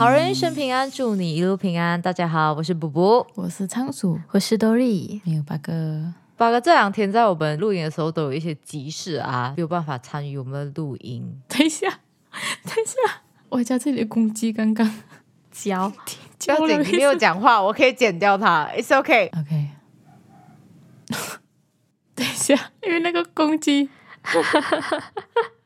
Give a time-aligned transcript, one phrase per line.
[0.00, 2.00] 好人一生平安，祝你一路平安。
[2.00, 6.14] 大家好，我是卜卜，我是仓鼠，我是 Dory，没有八哥。
[6.38, 11.42] 八哥这两天在我们录音的时候都有一些急事啊，没有办法参与我们的录音。
[11.48, 11.86] 等一下，
[12.64, 14.90] 等一下，我家这里的公鸡刚刚
[15.52, 19.30] 叫，不要紧，你没有讲话，我可以剪掉它，It's OK。
[19.38, 19.68] OK。
[22.16, 23.90] 等一下，因为那个公鸡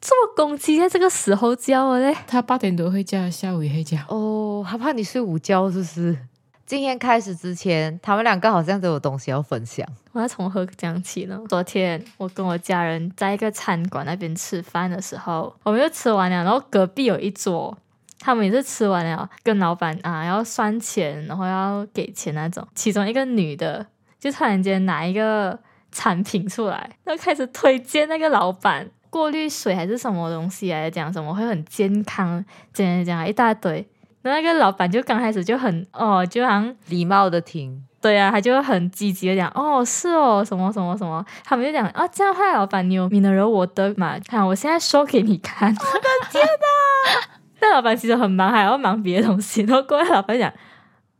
[0.00, 2.16] 这么公鸡在这个时候叫了嘞？
[2.26, 3.98] 他八点多会叫，下午也会叫。
[4.08, 6.18] 哦，他怕你睡午觉，是不是？
[6.64, 9.86] 今天开始之前，他们两个好像都有东西要分享。
[10.12, 11.40] 我要从何讲起呢？
[11.48, 17.76] 昨天我跟我家人在一个餐馆那边吃饭的时候，我们就吃完了，然后隔壁有一桌，
[18.20, 22.66] 他们也是吃完了，跟老板啊要算钱，然后要给钱那种。
[22.74, 23.86] 其中一个女的
[24.20, 25.58] 就突然间拿一个
[25.90, 33.86] 产品出来，然后开始推荐那个老板过滤水还是什么东西来讲什么会很健康，讲讲讲一大堆。
[34.22, 44.18] 那那个老板就刚开始就很哦，就好像礼貌的听，对啊，他就很积极的讲，哦，是哦，什么什么什么，他们就讲，啊，这样的话，老板，你有 mineral water 嘛？
[44.26, 45.68] 看，我现在说给你看。
[45.68, 47.38] 我的天哪！
[47.60, 49.62] 那老板其实很忙，还要忙别的东西。
[49.62, 50.52] 然后过来，老板讲，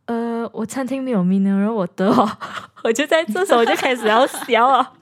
[0.06, 2.28] 呃，我餐厅没有 mineral water 哦。
[2.82, 4.92] 我就在这时候我就开始要笑啊。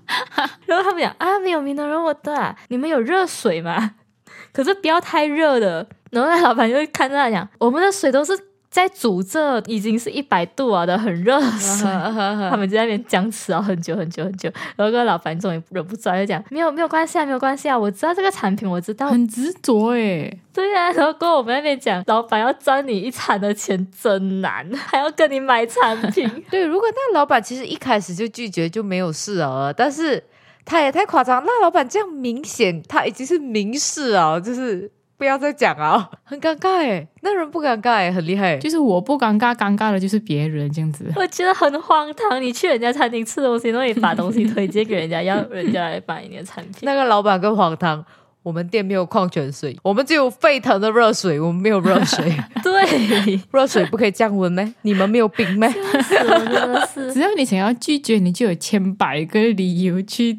[0.66, 3.92] 然后他们讲，啊，没有明德人我的啊，你们有热水吗？
[4.52, 5.86] 可是不要太热的。
[6.10, 8.32] 然后那老板就会看着他讲，我们的水都是
[8.76, 11.86] 在煮这已经是一百度啊的很热水，
[12.50, 14.52] 他们就在那边僵持了很久很久很久。
[14.76, 20.38] 然后个老板终于忍不住了，就讲没有没有关系啊，没有关系啊，我知道这个产品，我知道，很执着诶。
[20.52, 26.30] 对呀、啊，然后跟我们那边讲，老板要赚你一餐的钱真难，还要跟你买产品。
[26.50, 30.22] 对，如果那个老板其实一开始就拒绝就没有事了，但是
[30.66, 34.90] 他也太夸张，那老板这样明显他已经是明示啊，就是。
[35.18, 38.58] 不要再讲啊， 很尴尬哎，那人不尴尬哎，很厉害。
[38.58, 41.10] 就是我不尴尬，尴尬的就是别人这样子。
[41.16, 46.80] 我觉得很荒唐，你去人家餐厅吃东西，然后你把东西推荐给人家，要人家来买你的产品。
[46.84, 48.04] 那个老板更荒唐，
[48.42, 52.36] 我们店没有矿泉水，我们只有沸腾的热水，我们没有热水。
[52.62, 54.74] 对，热水不可以降温咩？
[54.82, 55.72] 你们没有冰咩？
[56.08, 60.38] 真的是，只要你想要拒绝，你就有千百个理由去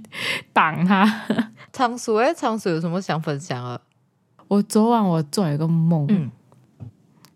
[0.53, 1.23] 挡他。
[1.73, 3.79] 仓鼠哎，仓鼠有什么想分享啊？
[4.47, 6.31] 我昨晚我做了一个梦，嗯，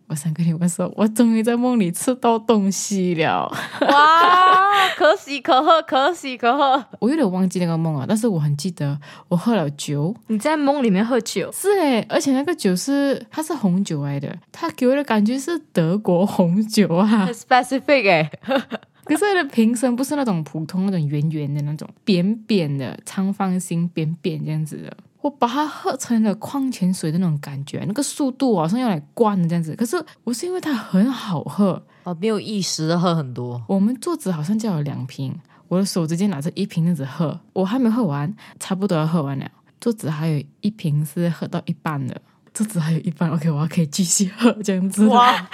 [0.08, 3.52] 我想跟你们说，我终于在梦里吃到东西了，
[3.82, 6.86] 哇， 可喜可贺，可喜可贺。
[7.00, 10.16] 我有点忘记那个梦啊，但是我很记得我喝了酒。
[10.28, 11.52] 你在梦里面喝酒？
[11.52, 18.32] 是诶，而且那个酒是它是红酒来的，它给我的感觉是德国红酒啊，很 specific 哎。
[19.04, 24.96] 可是它的瓶身不是那种普通那种圆圆的那种，扁扁的长方形，扁扁这样子的。
[25.22, 29.76] 我把它喝成了矿泉水的那种感觉，那个速度好像要来灌的这样子。
[29.76, 33.62] 可是我是因为它很好喝哦，没有意识的喝很多。
[33.68, 35.34] 我们桌子好像就有两瓶，
[35.68, 39.50] 我的手直接拿着一瓶这样子喝，我还没喝完，差不多要喝完了。
[39.80, 42.20] 桌子还有一瓶是喝到一半的，
[42.54, 45.06] 桌子还有一半，OK，我还可以继续喝这样子。
[45.08, 45.34] 哇！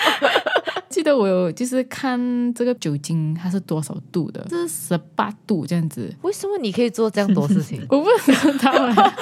[0.89, 2.17] 记得我有就是看
[2.53, 6.11] 这个酒精它是多少度的，这是十八度这样子。
[6.21, 7.85] 为什么你可以做这样多事情？
[7.91, 9.13] 我不知道啊。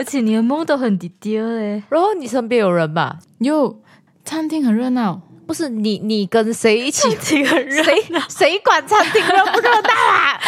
[0.00, 1.82] 而且你的梦都很低调嘞。
[1.90, 3.18] 然后你身边有人吧？
[3.36, 3.82] 有，
[4.24, 5.20] 餐厅很热闹。
[5.46, 7.10] 不是你，你跟谁一起？
[7.10, 10.40] 餐厅很热闹，谁管餐厅热不热闹啊？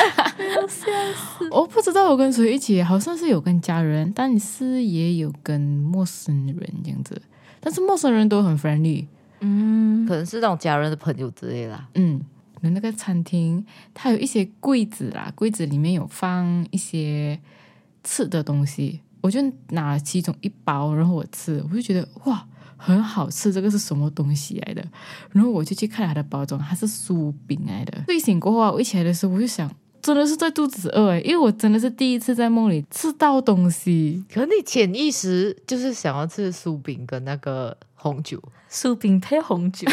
[1.51, 7.21] 我不知道我跟谁一起，好像是有跟家人，但是也有跟陌生人这样子。
[7.61, 9.05] 但是陌生人都很 friendly。
[9.41, 11.87] 嗯，可能是那种家人的朋友之类啦。
[11.95, 12.19] 嗯，
[12.63, 13.63] 那个餐厅
[13.93, 17.39] 它有一些柜子啦，柜子里面有放一些
[18.03, 19.41] 吃的东西，我就
[19.71, 22.47] 拿了其中一包，然后我吃，我就觉得哇，
[22.77, 24.85] 很好吃，这个是什么东西来的？
[25.31, 28.05] 然后我就去看它的包装，它是酥饼来的。
[28.07, 29.71] 睡醒过后啊，我一起来的时候，我就想。
[30.03, 34.25] 真的是在肚子饿诶，因为我真的是第一次在梦里吃到东西。
[34.35, 39.87] 可你潜意识就是想要吃酥饼跟那个红酒，酥饼配红酒，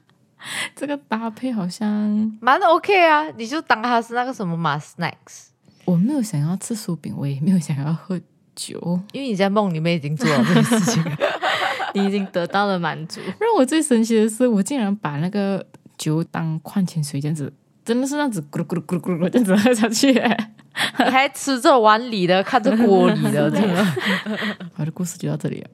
[0.74, 3.28] 这个搭配好像蛮 OK 啊。
[3.36, 5.48] 你就当它是那个什么嘛 snacks。
[5.84, 8.18] 我没有想要吃酥饼，我也没有想要喝
[8.54, 11.04] 酒，因为你在梦里面已经做了这件事情，
[11.94, 13.20] 你已经得到了满足。
[13.38, 15.66] 让我最神奇的是，我竟然把那个
[15.96, 17.52] 酒当矿泉水这样子。
[17.84, 23.86] 真的是那样子咕噜咕噜咕噜咕噜这样子喝下去，你还吃着碗里的，看着锅里的，真的。
[24.76, 25.68] 我的故事就到这里了，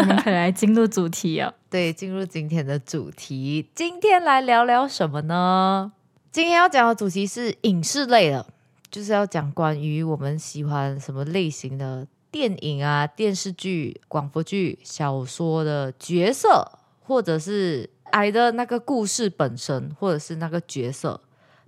[0.00, 1.52] 我们可以来进入主题啊。
[1.70, 5.92] 对，进入今天的主题，今天来聊聊什么呢？
[6.32, 8.44] 今天要讲的主题是影视类的，
[8.90, 16.66] 就是要讲关于我们喜欢什么类型的电影啊、电视剧、广播剧、小说的角色，
[17.02, 21.20] 或者是爱的那个故事本身，或者是那个角色，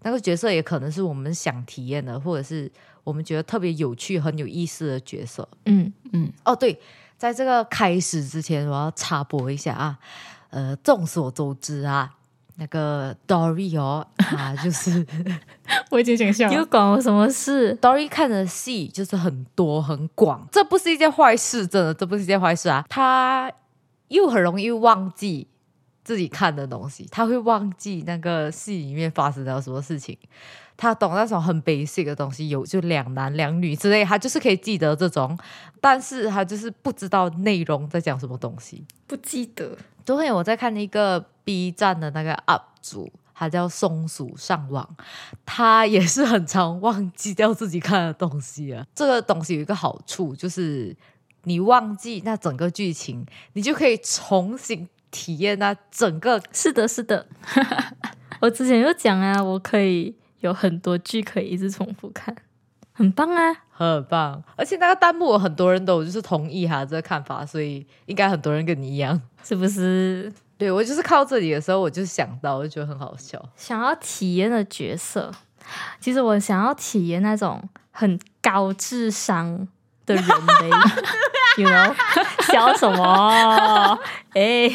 [0.03, 2.73] 那个角色也可能是我们想体验的，或者是
[3.05, 5.47] 我们觉得特别有趣、很有意思的角色。
[5.67, 6.81] 嗯嗯，哦，对，
[7.19, 9.99] 在这个开始之前，我要插播一下啊，
[10.49, 12.11] 呃，众所周知啊，
[12.57, 14.07] 那个 Dory 哦，
[14.37, 15.05] 啊，就是
[15.91, 22.85] 我已经想笑又管我什么事？Dory 看的戏就是很多很广，这不是一件坏事，真的，这不是一件坏事啊。
[22.89, 23.51] 他
[24.09, 25.49] 又很容易忘记
[26.05, 30.17] 自己看的东西，他会忘记那个戏里面发生了什么事情。
[30.77, 35.39] 他懂那种很 basic 的东西，有就两男两女之类，他就是可以记得这种，
[35.81, 38.85] 但是他就是不知道内容在讲什么东西。
[39.07, 39.77] 不记得。
[40.05, 44.87] 昨天我在看一个 B 站的那个 UP 主，他叫松鼠上网，
[45.47, 48.85] 他也是很常忘记掉自己看的东西啊。
[48.95, 50.95] 这个东西有一个好处，就是
[51.45, 53.25] 你忘记那整个剧情，
[53.55, 56.43] 你就可以重新体验那整个。
[56.53, 57.27] 是的，是的。
[58.41, 60.15] 我之前有讲啊，我可以
[60.47, 62.35] 有很多剧可以一直重复看，
[62.93, 63.57] 很棒啊！
[63.71, 69.21] 很棒，而且那个弹幕有很多人都就是同意哈这个看法，所以应该很多人跟你一样。
[69.43, 70.33] 是不是？
[70.57, 73.43] 对我就是靠这里的时候，我就想到，我就觉得很好笑。
[73.57, 75.33] 想要体验的角色，
[75.99, 79.67] 其实我想要体验那种很高智商
[80.07, 80.71] 的人类。
[81.63, 81.95] you know，
[82.53, 83.99] 笑什么？
[84.35, 84.69] 哎、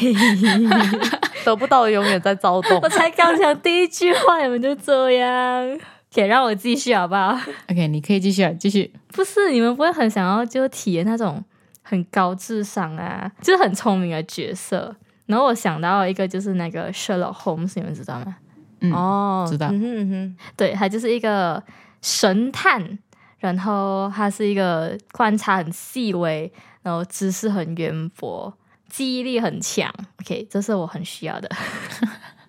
[1.44, 2.88] 得不到的永远在躁动我。
[2.88, 5.78] 才刚讲第一句话，你们就这样，
[6.10, 7.38] 且让我继续好不好
[7.70, 8.90] ？OK，你可以继续啊，继续。
[9.12, 11.44] 不是，你们不会很想要就体验那种
[11.82, 14.96] 很高智商啊，就是很聪明的角色。
[15.26, 18.36] 然后我想到一个就是那个 Sherlock Holmes，你们知道吗？
[18.80, 21.62] 嗯，哦知道嗯哼嗯哼对，他就是一个
[22.00, 22.98] 神探，
[23.40, 26.52] 然后他是一个观察很细微，
[26.82, 28.52] 然后知识很渊博，
[28.88, 29.92] 记忆力很强。
[30.20, 31.50] OK，这是我很需要的。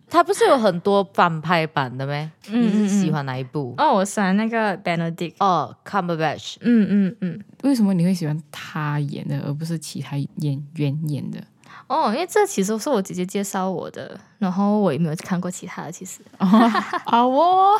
[0.10, 2.30] 他不是有很多反派版的咩？
[2.50, 3.74] 嗯你是喜欢哪一部？
[3.78, 5.36] 哦，我喜欢那个 Benedict。
[5.40, 6.58] 哦，Cumberbatch。
[6.60, 7.42] 嗯嗯嗯。
[7.64, 11.42] 为什么你会喜欢他演的，而不是其他演员演的？
[11.88, 15.92] 哦，因为这其实是我姐姐介绍我的，然后我也没有看过其他的。
[15.92, 17.80] 其实好哦，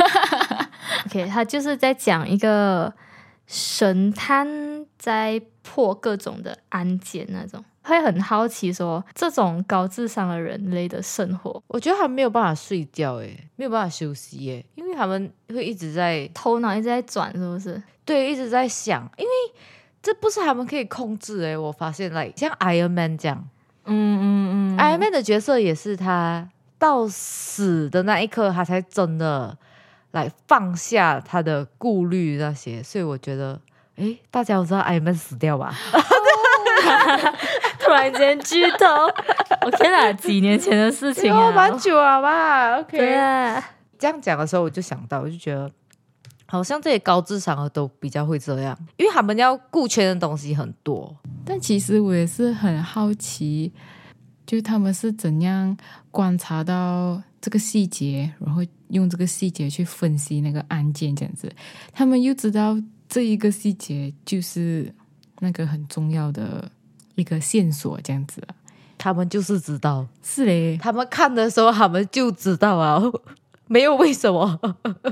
[1.10, 2.92] ，OK，他就是在讲一个
[3.46, 4.46] 神探
[4.98, 17.82] 在破各种的案件那种，会很好奇说这种高智商的人类的生活，我觉得他没有办法睡觉，诶，没有办法休息，诶，因为他们会一直在头脑一直在转，是不是？
[18.04, 19.30] 对一直在想，因为
[20.02, 21.56] 这不是他们可以控制诶。
[21.56, 23.48] 我发现，来像 Iron Man 这样、
[23.84, 26.48] 嗯嗯嗯 i r o n Man 的角色也是他
[26.78, 29.56] 到死的那一刻，他才真的
[30.12, 33.60] 来放下他的顾虑那些，所以我觉得。
[33.96, 35.74] 诶，大家都知道 Iron Man 死掉吧？
[37.78, 38.86] 突然间剧透，
[39.66, 43.62] 我天哪，几年前的事情 哦，啊，蛮久了吧？OK，对啊，
[43.98, 45.70] 这样讲的时候，我就想到，我就觉得
[46.46, 51.14] 好像这些高智商的都比较会这样，因为他们要顾全的东西很多。
[51.44, 53.70] 但其实我也是很好奇，
[54.46, 55.76] 就是他们是怎样
[56.10, 61.50] 观察到这个细节，然后用这个细节去分析那个案件，这样子，
[61.92, 62.76] 他们又知道
[63.08, 64.94] 这一个细节就是
[65.40, 66.70] 那个很重要的
[67.14, 68.54] 一个线索，这样子啊。
[68.98, 73.00] 他们就是知道，是嘞，他们看的时候，他们就知道啊，
[73.66, 74.60] 没有为什么。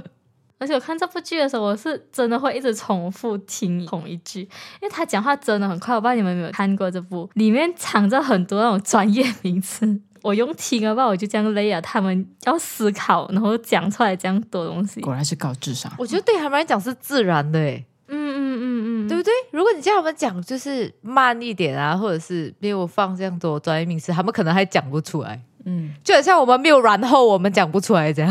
[0.60, 4.48] 而且我看这部剧的时候，我是真的会一直重复听同一句，因
[4.82, 5.94] 为他讲话真的很快。
[5.94, 10.00] 我不知道你们有没有看过这部，里面藏着很多那种专业名词。
[10.28, 11.80] 我用听的话，我就这样累啊。
[11.80, 15.00] 他们要思考，然后讲出来这样多东西。
[15.00, 15.90] 果然是高智商。
[15.98, 18.62] 我觉得对他们来讲是自然的，诶，嗯嗯嗯
[19.06, 19.32] 嗯，对不对？
[19.52, 25.40] 如果你叫他们讲就是慢一点啊，或者是没有放这样多专业名词，他们可能还讲不出来。
[25.64, 28.30] 嗯，就很像我们没有然后，我们讲不出来这样。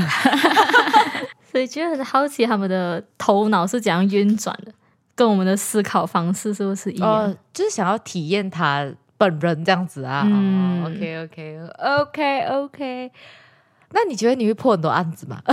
[1.52, 4.72] 所以觉得很好奇他们的头脑是怎样运转的，
[5.16, 7.10] 跟我们的思考方式是不是一样？
[7.10, 8.88] 哦，就是想要体验他
[9.18, 10.24] 本人这样子啊。
[10.26, 13.12] 嗯哦、OK OK OK OK。
[13.92, 15.42] 那你觉得你会破很多案子吗？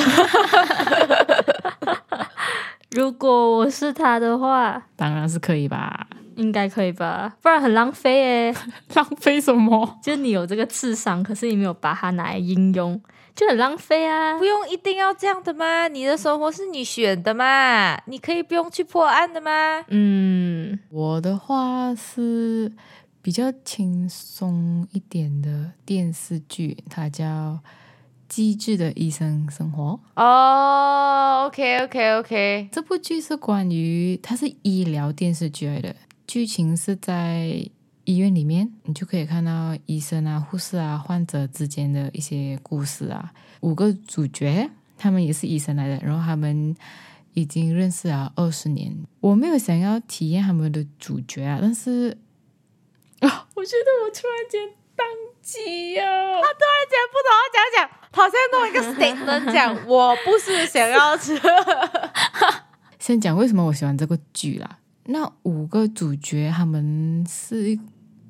[2.93, 6.07] 如果我是他的话，当然是可以吧。
[6.37, 7.33] 应该可以吧？
[7.43, 8.19] 不然很浪费
[8.49, 8.55] 耶。
[8.95, 9.99] 浪费什么？
[10.03, 13.01] 就是你有这个智商，可是你没有把它拿来应用，
[13.37, 14.45] 就很浪费啊不。
[14.45, 15.87] 用一定要这样的吗？
[15.89, 17.97] 你的生活是你选的嘛？
[18.07, 19.85] 你可以不用去破案的吗？
[19.89, 22.73] 嗯，我的话是
[23.25, 27.25] 比较轻松一点的电视剧，它叫
[28.29, 29.99] 《机智的医生生活》。
[30.23, 37.67] 哦、o k OK OK，这部剧是关于它是医疗电视剧来的，剧情是在
[38.05, 43.33] 医院里面，你就可以看到医生啊、护士啊、患者之间的一些故事啊。
[43.61, 46.77] 五个主角，他们也是医生来的，然后他们
[47.33, 48.95] 已经认识了二十年。
[49.21, 52.15] 我没有想要体验他们的主角啊，但是
[53.27, 54.63] 啊，我觉得我突然间
[54.97, 55.03] 宕
[55.43, 56.05] 机啊！
[56.07, 61.41] 他突然间不懂要讲讲，好像弄一个 statement 讲， 我不是想要吃。
[62.99, 64.79] 先讲为什么我喜欢这个剧啦。
[65.07, 67.81] 那五个主角他们是一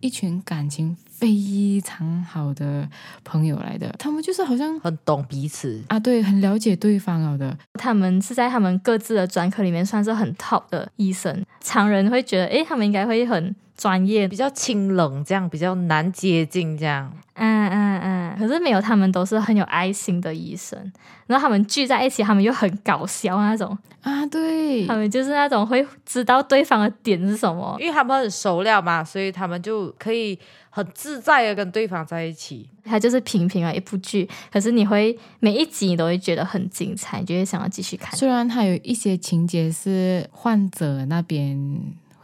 [0.00, 2.88] 一群感情非常好的
[3.22, 7.56] 朋友来的，他们就是好像很懂彼此，啊，对，很了解对方了的。
[7.74, 17.12] 他们是在他们各自的专科里面算是很 top 的医生，常人会觉得，诶，他们应该会很专业，比较清冷，这样比较难接近，这样。
[17.35, 18.38] 嗯嗯嗯。
[18.38, 20.93] 可是没有，他们都是很有爱心的医生。
[21.26, 30.38] 然后他们聚在一起，他们又很搞笑那种啊，对，他们就是那种会知道对方的点是什么，因为他们很熟了嘛，所以他们就可以
[30.71, 32.69] 很自在的跟对方在一起。
[32.85, 38.14] 它就是平平啊一部剧，可是你会每一集你都会觉得很精彩，就会想要继续看。
[38.14, 41.57] 虽然它有一些情节是患者那边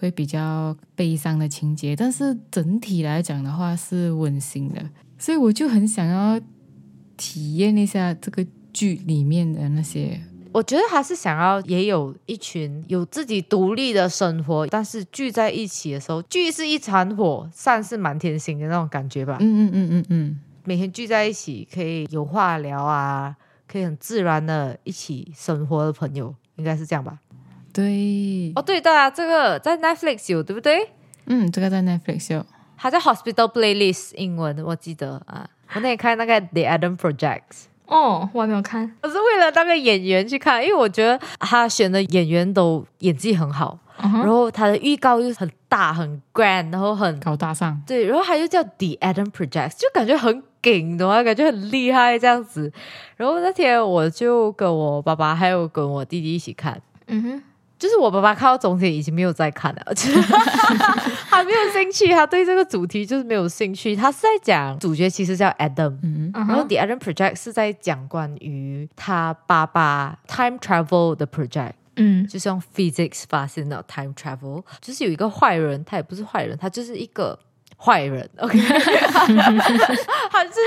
[0.00, 4.82] 会比较悲伤的情节，但是整体来讲的话是温馨的，
[5.18, 6.40] 所以我就很想要
[7.16, 8.44] 体验一下这个。
[8.72, 10.16] 剧里面的那些，
[10.52, 19.38] 我觉得他是想要也有一群有自己独立的生活，但是聚在一起的时候，聚是一团火，散是满天星的那种感觉吧。
[19.40, 23.34] 嗯嗯嗯嗯嗯，每天聚在一起可以有话聊啊，
[23.66, 27.18] 可以很自然的一起生活的朋友，应该是这样吧？
[27.72, 30.90] 对，哦对的，这个在 Netflix 有对不对？
[31.26, 32.44] 嗯，这个在 Netflix 有，
[32.76, 37.66] 它叫 Hospital Playlist 英文，我记得啊，我那天看那个 The Adam Project。
[37.86, 52.72] 哦，我还没有看，我是为了那个演员去看，因为我觉得他选的演员都演技很好，然后他的预告又很大很 grand，然后很高大上，对，然后他又叫 The Adam Project，就感觉很顶的话，感觉很厉害这样子。
[53.16, 57.42] 然后那天我就跟我爸爸还有跟我弟弟一起看，嗯哼。
[57.80, 59.82] 就是我爸爸看到总体已经没有在看了，
[61.30, 63.96] 他没有兴趣，他对这个主题就是没有兴趣。
[63.96, 65.96] 他是在讲主角其实叫 Adam，
[66.34, 77.38] 然后 The Adam Project 是在讲关于他爸爸 time travel 的 project，嗯，就是用 physics 发现的 time travel，就是有一个坏人，他也不是坏人，他就是一个
[77.78, 80.60] 坏人， OK， 他就是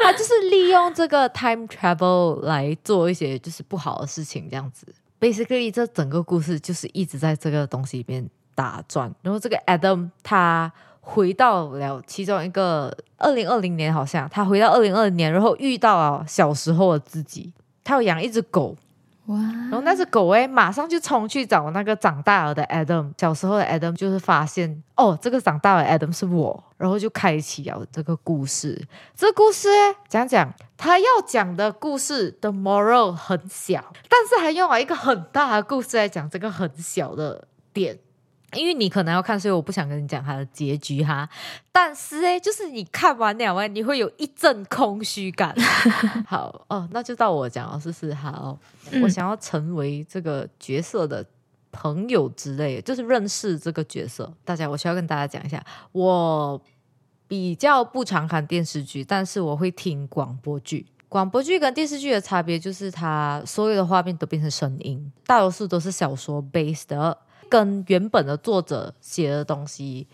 [0.00, 4.86] 他就是利用这个 time travel 来做一些就是不好的事情，这样子。
[5.20, 9.14] Basically，这整个故事就是一直在这个东西里面打转。
[9.22, 17.52] 然后这个 Adam 他回到了其中一个二零二零年，好像他回到二零二零年，然后遇到了小时候的自己。
[17.84, 18.76] 他有养一只狗。
[19.30, 19.38] 哇！
[19.38, 23.12] 然后那只狗哎，马上就冲去找那个长大了的 Adam。
[23.16, 28.86] 小时候的 Adam 就是发现哦，这个长大的 Adam 是我，然后就开启了这个故事。
[29.14, 29.68] 这故事
[30.08, 37.98] 讲讲他要讲的故事的 moral 很小，但是还用了一个很大的故事来讲这个很小的点。
[38.54, 41.28] 因为你可能要看，所以我不想跟你讲它的结局哈。
[41.70, 45.54] 但是哎，就是你看完两完，你会有一阵空虚感。
[46.26, 48.58] 好哦，那就到我讲了，试试好。
[49.02, 51.24] 我想要成为这个角色的
[51.70, 54.32] 朋友之类，就是认识这个角色。
[54.44, 56.60] 大家，我需要跟大家讲一下，我
[57.28, 60.86] 比较不常看电视剧，但是我会听广播剧。
[61.08, 67.18] 广播剧跟电视剧的差别就是，它所有的画面都变成声音，大多数都是小说 based 的。
[67.50, 70.06] 跟原本的作者写的东西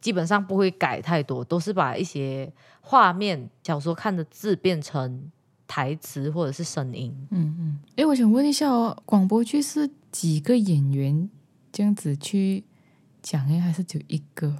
[0.00, 5.30] 基本上不会改太多，都是把一些画面、小说看的字变成
[5.66, 7.14] 台词或者是声音。
[7.30, 7.78] 嗯嗯。
[7.96, 11.30] 哎，我想问一下哦，广播剧是几个演员
[11.72, 12.64] 这样子去
[13.22, 14.54] 讲诶，还是只有一个？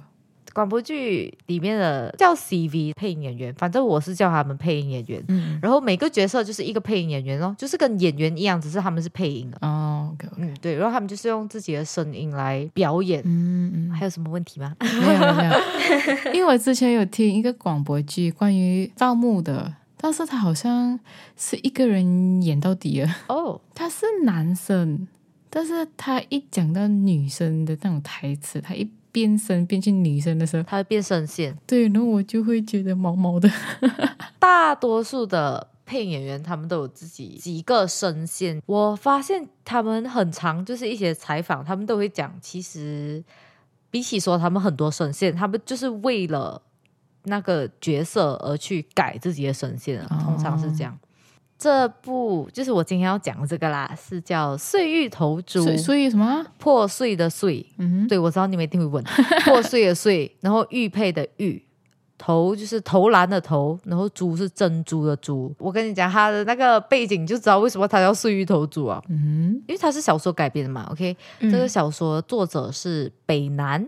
[0.53, 5.23] 广播剧里面的叫 CV 配音演员，反正我是叫他们配音演员。
[5.29, 9.57] 嗯，然后每个角色就是一个配音演员哦，就是跟演员一样，只是他们是配音的。
[9.61, 13.21] 哦，OK，嗯，对，然后他们就是用自己的声音来表演。
[13.25, 14.75] 嗯嗯，还有什么问题吗？
[14.79, 20.99] 没有没有， 因为我之前有听一个广播剧关于盗墓的，但是他好像
[21.37, 23.09] 是一个人演到底了。
[23.27, 25.07] 哦， 他是男生，
[25.49, 28.89] 但是他一讲到女生的那种台词，他一。
[29.13, 31.53] 变声变成女生的时候，他会变声线。
[31.67, 33.51] 对，然后我就会觉得毛毛的。
[34.39, 38.61] 大多数的配音演员他们都有自己几个声线。
[38.65, 43.21] 我发现他们很长，就是一些采访，他们都会讲，其实
[43.89, 46.61] 比起说他们很多声线，他们就是为了
[47.23, 50.01] 那个角色而去改自己的声线。
[50.07, 50.97] 通常是这样。
[51.59, 56.43] 这部就是我今天要讲的这个啦，是叫《碎玉头猪》，碎玉什么啊？
[56.57, 57.63] 破碎的碎。
[57.77, 59.03] 嗯对，我知道你们一定会问，
[59.43, 61.63] 破碎的碎，然后玉佩的玉，
[62.23, 65.51] 头就是投篮的头，然后珠是珍珠的珠。
[65.57, 70.87] 我跟你讲，他的那个背景就知道为什么他叫碎玉头猪啊，嗯因为他是小说改编的嘛。
[70.91, 73.83] OK，、嗯这个小说作者是北南。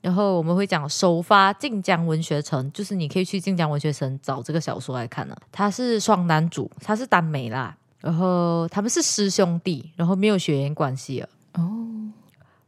[0.00, 5.36] 然后我们会讲首发晋江文学城，就是你可以去晋江文学城找这个小说来看了。
[5.50, 11.28] 他是双男主，他是耽美啦，然后他们是师兄弟，然后没有血缘关系了。
[11.54, 11.88] 哦，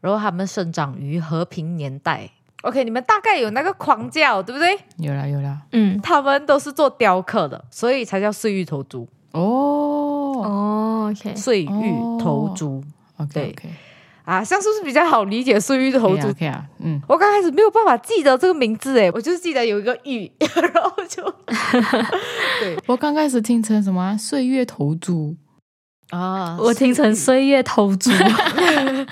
[0.01, 2.29] 然后他们生长于和平年代。
[2.63, 4.79] OK，你们大概有那个框架，对不对？
[4.99, 9.09] 有啦有啦，嗯，他们都是做雕刻的，所以才叫碎玉头珠。
[9.33, 10.43] 哦。
[10.43, 11.69] 哦，OK，碎玉
[12.19, 12.83] 头猪、
[13.19, 13.55] ，OK
[14.25, 15.59] 啊，像是不是比较好理解？
[15.61, 16.29] 碎玉头珠。
[16.29, 20.31] OK 啊，嗯，我刚开始没有办法记得这个名字，哎，我就是记得有一个玉，
[20.73, 21.23] 然后就
[22.61, 22.79] 对。
[22.87, 24.17] 我刚开始听成什么啊？
[24.17, 25.37] 岁月头珠，
[26.11, 29.07] 啊，我听成岁月头猪， 因为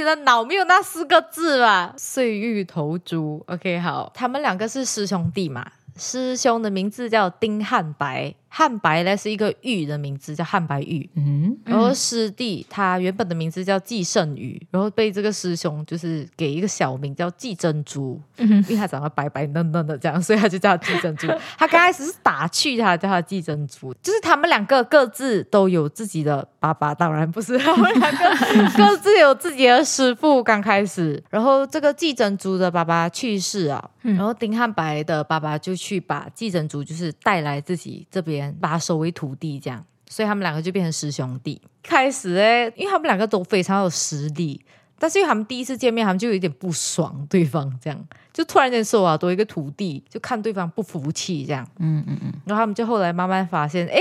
[0.00, 3.44] 你的脑没有那四个字吧，碎玉投珠。
[3.46, 11.08] OK，好，他们两个是师兄弟嘛，师兄的名字叫丁汉白，汉白呢是一个玉的名字，叫汉白玉。
[11.14, 21.28] 嗯然后师弟他原本的名字叫季圣宇，然后被这个师兄就是给一个小名叫季珍珠，嗯因为他长得白白嫩嫩的这样，所以他就叫他季珍珠。
[21.56, 30.42] 他刚开始是打趣他，叫他季珍珠，就是他们两个各自都有自己的爸爸，当然不是他们两个各自有自己的师傅。
[30.42, 41.60] 刚开始，然后这个季珍珠的爸爸去世啊，嗯然后丁汉白的爸爸就去把季珍珠就是带来自己这边，把他收为徒弟，这样，所以他们两个就变成师兄弟。
[41.82, 44.64] 开始哎，因为他们两个都非常有实力，
[44.98, 53.98] 但是因为他们第一次见面，他们就有一点不爽对方，这样就突然间说啊，多一个徒弟，就看对方不服气这样，嗯嗯嗯，然后他们就后来慢慢发现，哎。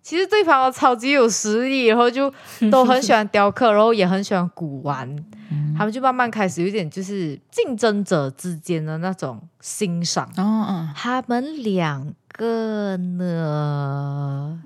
[0.00, 2.32] 其实对方超级有实力，然后就
[2.70, 5.06] 都很喜欢雕刻，然后也很喜欢古玩，
[5.76, 10.26] 他们就慢慢开始有点就是竞争者之间的那种欣赏。
[10.36, 14.60] 哦哦，他们两个呢，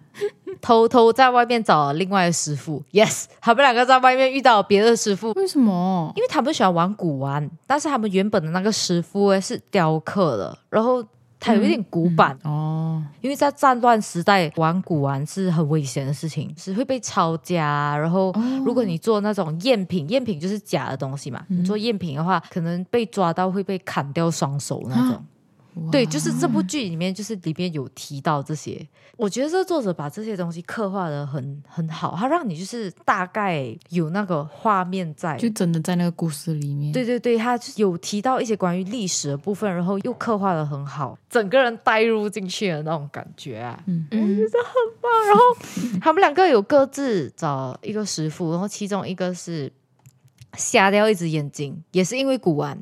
[0.60, 2.82] 偷偷在外面找了另外的师傅。
[2.92, 6.12] Yes，他们两个在外面遇到了别的师傅，为什么？
[6.16, 11.04] 因为他们喜欢玩古玩，但是他们原本的那个师傅诶是雕刻的，然后
[11.44, 17.98] 他有一点古板，哦，因为在战乱时代玩古玩是很危险的事情，是会被抄家。
[17.98, 18.32] 然后
[18.64, 25.24] 如果你做那种赝品，赝品就是假的东西嘛，你做赝品的话，可能被抓到会被砍掉双手那种。
[25.90, 28.86] 对，就是这部剧里面，就是里面有提到这些。
[29.16, 35.36] 我觉得这作者把这些东西刻画的很很好，他让你就是大概有那个画面在。
[35.36, 43.78] 就真的在那个故事里面，对对对，他有提到一些关于历史的部分，然后又刻画的很好，整个人带入进去的那种感觉啊。
[43.86, 44.06] 嗯，
[46.00, 49.70] 他们两个有各自找一个师傅，然后其中一个是
[50.56, 52.76] 瞎掉一只眼睛，也是因为古玩；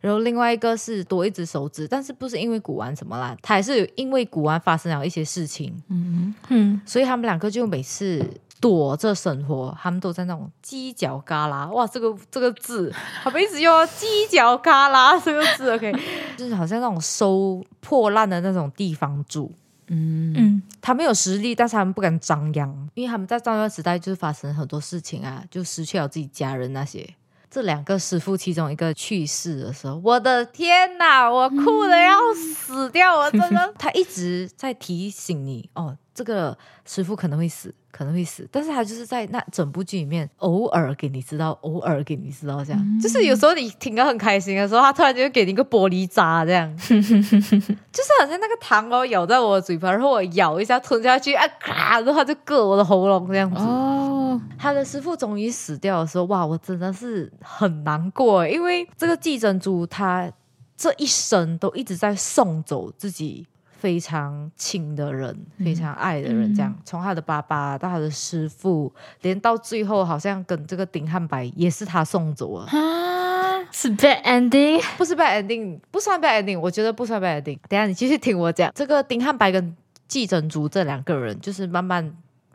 [0.00, 8.22] 然后另外一个是多一只手指，但是不是因为古玩什么啦，他还是因为古玩发生了一些事情，嗯嗯，所以他们两个就每次
[8.60, 11.70] 躲着生活，他们都在那种犄角旮旯。
[11.72, 15.94] 哇，这个这个字，他们一直用犄角旮旯这个字，OK，
[16.36, 19.52] 就是好像那种收破烂的那种地方住。
[19.94, 27.08] 嗯嗯，他们有实力，但是他们不敢张扬，因为他们在战乱时代就是发生很多事情啊，就失去了自己家人那些。
[27.50, 33.16] 这两个师傅其中一个去世的时候，我的天哪，我哭的要死掉！
[33.16, 46.72] 我真的， 他一直在提醒你哦，这个师傅可能会死，可能会死，但是他就是在那整部剧里面偶尔给你知道，偶尔给你知道，这样、就是有时候你听得很开心的时候，他突然就给你一个玻璃渣，这样。
[46.78, 53.60] 就是好像那个糖哦咬在我的嘴巴，然后我咬一下吞下去啊，咔，然后它就割我的喉咙这样子。
[53.60, 60.30] 哦，他的师傅终于死掉的时候，哇，我真的是很难过，因为这个寄珍珠他
[60.76, 63.46] 这一生都一直在送走自己
[63.84, 72.64] 非常亲的人、非常爱的人，这样、从他的爸爸到他的师傅，连到最后好像跟这个丁汉白也是他送走了。
[72.68, 77.58] 啊，是 bad ending，不是 bad ending，不算 bad ending，我觉得不算 bad ending。
[77.68, 79.76] 等下你继续听我讲，这个丁汉白跟
[80.08, 82.10] 季珍珠这两个人，就是慢慢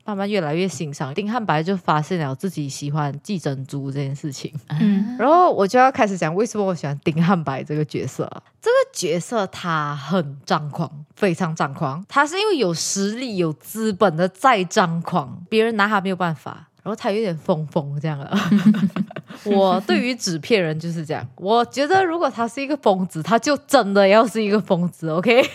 [0.06, 4.54] 慢慢越来越欣赏丁汉白，就发现了自己喜欢季珍珠这件事情。
[4.80, 8.30] 嗯然后我就要开始讲为什么我喜欢丁汉白这个角色。
[8.62, 12.04] 这个角色他很张狂，非常张狂。
[12.08, 16.66] 他是因为有实力、有资本的再张狂，别人拿他没有办法。
[16.82, 18.36] 然后他有点疯疯这样了。
[19.44, 25.46] 我对于纸片人就是这样，我觉得如果他是一个疯子，他就真的要是一个疯子，OK？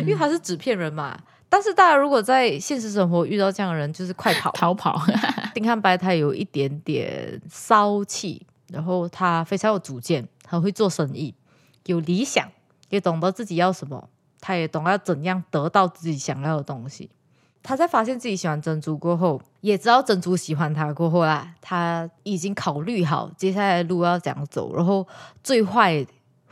[0.00, 1.16] 因为他是纸片人嘛。
[1.54, 4.50] 但是大家如果在现实生活遇到这样的人，就是快跑。
[4.50, 5.00] 逃跑，
[5.54, 11.32] 丁汉白他有一点点骚气，然后他非常有主见，很会做生意，
[11.86, 12.48] 有理想，
[12.88, 14.08] 也懂得自己要什么，
[14.40, 17.08] 他也懂要怎样得到自己想要的东西。
[17.62, 25.06] 他在发现自己喜欢珍珠过后，也知道珍珠喜欢他过后啦，他已经考虑好接下来的路要怎样走，然后
[25.44, 26.04] 最坏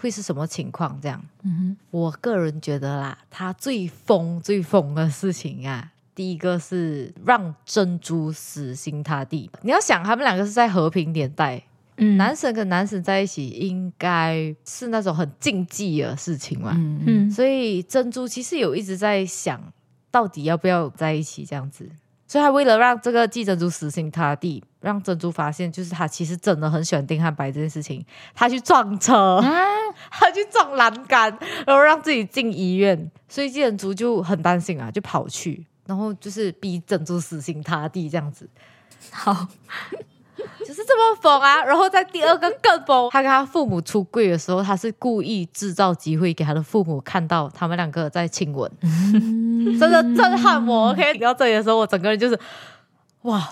[0.02, 1.22] 会是什么情况这样。
[1.44, 9.48] 嗯我个人觉得啦，他最疯最疯的事情啊，第一个是让珍珠死心塌地。
[9.62, 11.62] 你要想，他们两个是在和平年代，
[11.98, 16.72] 嗯男神跟男神在一起，应该是那种很禁忌的事情嘛。
[16.74, 19.72] 嗯所以珍珠其实有一直在想，
[20.10, 21.88] 到底要不要在一起这样子。
[22.32, 28.02] 所以他为了让这个季珍珠死心塌地，让珍珠发现，就是他其实真的很喜欢丁汉白这件事情，
[28.34, 29.36] 他去撞车。
[29.36, 29.52] 啊，
[30.10, 31.28] 他去撞栏杆，
[31.66, 38.48] 然后让自己进医院，所以季珍珠就很担心啊，就跑去，然后就是逼珍珠死心塌地这样子，
[39.10, 39.48] 好，
[40.66, 41.62] 就是这么疯啊。
[41.64, 48.70] 然后在第二个更疯，他跟他父母出柜的时候，他是故意制造机会给他的父母看到他们两个在亲吻，
[49.78, 50.90] 真的震撼我。
[50.90, 52.38] OK，听到这里的时候，我整个人就是
[53.22, 53.46] 哇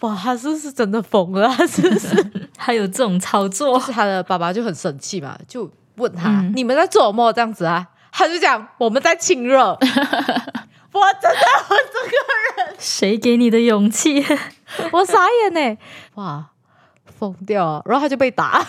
[0.00, 1.48] 哇，他是不是真的疯了？
[1.48, 2.30] 他是不是？
[2.56, 9.78] 还有这种操作，是他的爸爸就很生气嘛，就问他：“嗯你们在做什么？”这样子啊，他就讲：“我们在亲热。”
[10.98, 12.16] 我真的，我这个
[12.64, 14.24] 人谁给你的勇气？
[14.92, 15.78] 我傻眼呢，
[16.14, 16.50] 哇，
[17.18, 17.82] 疯掉啊！
[17.86, 18.62] 然后他就被打，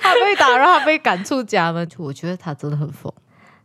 [0.00, 1.88] 他被打，然后他被赶出家门。
[1.88, 3.12] 就我觉得他真的很疯，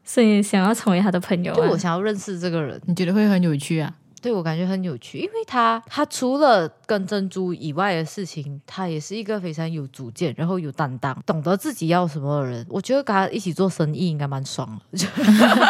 [0.04, 1.56] 所以想要成为他的朋友、啊。
[1.56, 3.93] 就我想要认识这个人，你觉得会很有趣啊？
[4.24, 12.66] 对我感觉很有趣，因为他他除了跟珍珠以外的事情，他也是一个非常有主见，然后有担当，懂得自己要什么的人。
[12.70, 14.98] 我觉得跟他一起做生意应该蛮爽的。
[14.98, 15.06] 就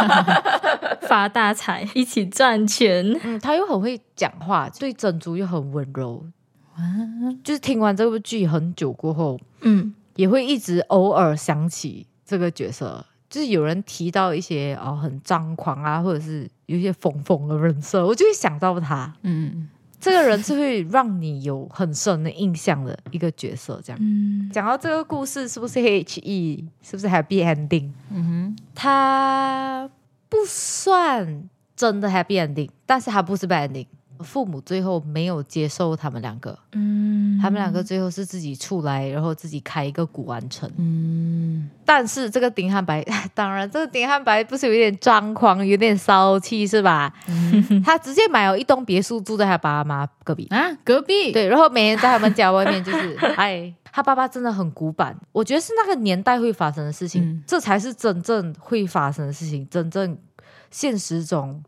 [1.09, 3.19] 发大财，一起赚钱。
[3.23, 6.23] 嗯，他又很会讲话，对珍珠又很温柔。
[7.43, 13.03] 就是听完这部剧很久过后，嗯，也会一直偶尔想起这个角色。
[13.29, 19.13] 就是有人提到一些哦很张狂啊，或者是有一些疯疯的人设，我就会想到他。
[19.21, 23.81] 嗯，这个人是会让你有很深的印象的一个角色。
[23.83, 26.67] 这样，嗯，讲到这个故事，是不是 H E？
[26.81, 27.91] 是不是 Happy Ending？
[28.11, 29.89] 嗯哼，他
[30.29, 33.87] 不算真的 Happy Ending，但是他不是 Bad Ending。
[34.23, 40.69] 父母最后没有接受他们两个，嗯，他们两个最后是自己出来，然后自己开一个古玩城。
[40.77, 43.03] 嗯，但是这个丁汉白，
[43.35, 47.13] 当然这个丁汉白不是有点张狂，有点骚气是吧？
[47.83, 50.47] 他直接买了一栋别墅住在他爸妈隔壁。
[50.49, 57.43] 啊，隔壁，对，然后每天在他们家外面就是， 哎，他爸爸真的很古板，我觉得是那个年代会发生的事情，嗯。
[57.45, 60.17] 这才是真正会发生的事情，真正
[60.71, 61.61] 现实中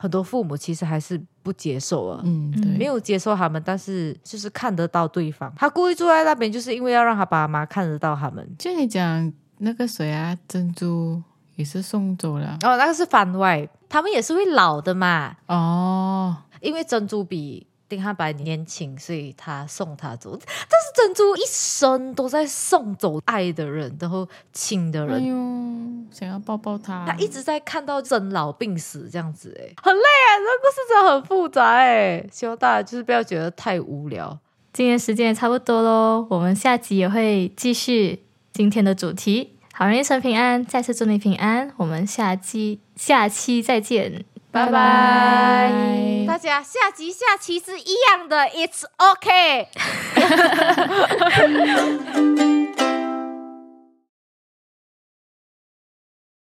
[0.00, 2.22] 很多父母其实还是不接受啊。
[2.24, 5.52] 嗯，对，没有接受他们，但是就是看得到对方。
[5.54, 8.56] 他故意住在那边，就是因为要让他爸妈看得到他们。
[8.58, 11.22] 就你讲那个谁啊，珍珠
[11.56, 15.36] 也是送走了哦，那个是番外，他们也是会老的嘛。
[15.46, 20.38] 哦，因为珍珠比丁汉白年轻，所以他送他走。
[20.38, 25.26] 但是珍珠一生都在送走爱的人，然后亲的哎人。
[25.26, 25.34] 呦，
[26.12, 30.30] 想要抱抱他，他一直在看到生老病死这样子，哎，很累啊！
[30.38, 34.38] 这个故事真的很复杂，哎，希望大家就是不要觉得太无聊。
[34.72, 39.56] 今天时间也差不多喽，我们下集也会继续今天的主题。
[39.72, 41.72] 好人一生平安，再次祝你平安。
[41.78, 45.70] 我们下期下期再见，拜拜拜，
[46.26, 49.68] 大家下集下期是一样的，It's OK。